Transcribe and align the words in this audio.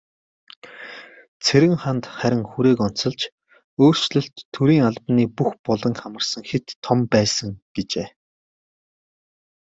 Цэрэнханд 1.45 2.03
харин 2.17 2.43
хүрээг 2.51 2.79
онцолж, 2.87 3.21
"өөрчлөлт 3.83 4.35
төрийн 4.53 4.83
албаны 4.89 5.23
бүх 5.37 5.51
буланг 5.65 5.97
хамарсан 6.01 6.43
хэт 6.49 6.65
том 6.85 6.99
байсан" 7.13 7.49
гэжээ. 7.75 8.07